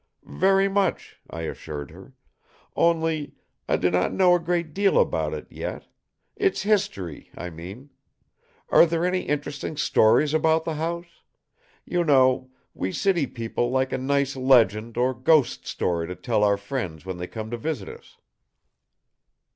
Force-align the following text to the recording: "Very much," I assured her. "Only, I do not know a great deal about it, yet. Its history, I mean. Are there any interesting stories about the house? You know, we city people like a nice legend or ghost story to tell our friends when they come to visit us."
"Very 0.25 0.67
much," 0.67 1.17
I 1.29 1.41
assured 1.41 1.91
her. 1.91 2.13
"Only, 2.75 3.35
I 3.69 3.77
do 3.77 3.91
not 3.91 4.11
know 4.11 4.33
a 4.33 4.39
great 4.39 4.73
deal 4.73 4.97
about 4.99 5.31
it, 5.35 5.45
yet. 5.51 5.85
Its 6.35 6.63
history, 6.63 7.29
I 7.37 7.51
mean. 7.51 7.91
Are 8.69 8.87
there 8.87 9.05
any 9.05 9.19
interesting 9.21 9.77
stories 9.77 10.33
about 10.33 10.65
the 10.65 10.73
house? 10.73 11.21
You 11.85 12.03
know, 12.03 12.49
we 12.73 12.91
city 12.91 13.27
people 13.27 13.69
like 13.69 13.93
a 13.93 13.99
nice 13.99 14.35
legend 14.35 14.97
or 14.97 15.13
ghost 15.13 15.67
story 15.67 16.07
to 16.07 16.15
tell 16.15 16.43
our 16.43 16.57
friends 16.57 17.05
when 17.05 17.17
they 17.17 17.27
come 17.27 17.51
to 17.51 17.57
visit 17.57 17.87
us." 17.87 18.17